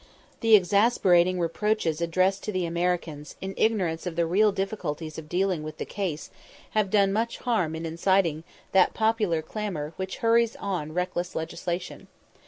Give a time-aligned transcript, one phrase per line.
[0.39, 5.61] The exasperating reproaches addressed to the Americans, in ignorance of the real difficulties of dealing
[5.61, 6.31] with the case,
[6.71, 12.07] have done much harm in inciting that popular clamour which hurries on reckless legislation.